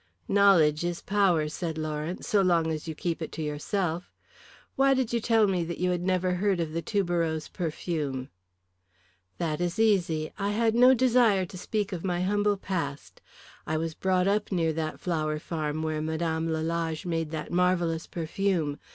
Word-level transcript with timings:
"Knowledge 0.27 0.83
is 0.83 0.99
power," 0.99 1.47
said 1.47 1.77
Lawrence, 1.77 2.27
"so 2.27 2.41
long 2.41 2.71
as 2.71 2.87
you 2.87 2.95
keep 2.95 3.21
it 3.21 3.31
to 3.33 3.43
yourself. 3.43 4.11
Why 4.75 4.95
did 4.95 5.13
you 5.13 5.19
tell 5.19 5.45
me 5.45 5.63
that 5.65 5.77
you 5.77 5.91
had 5.91 6.01
never 6.01 6.33
heard 6.33 6.59
of 6.59 6.73
the 6.73 6.81
tuberose 6.81 7.47
perfume?" 7.47 8.29
"That 9.37 9.61
is 9.61 9.77
easy. 9.77 10.33
I 10.39 10.53
had 10.57 10.73
no 10.73 10.95
desire 10.95 11.45
to 11.45 11.55
speak 11.55 11.93
of 11.93 12.03
my 12.03 12.21
humble 12.21 12.57
past. 12.57 13.21
I 13.67 13.77
was 13.77 13.93
brought 13.93 14.27
up 14.27 14.51
near 14.51 14.73
that 14.73 14.99
flower 14.99 15.37
farm 15.37 15.83
where 15.83 16.01
Mme. 16.01 16.49
Lalage 16.49 17.05
made 17.05 17.29
that 17.29 17.51
marvellous 17.51 18.07
perfume. 18.07 18.79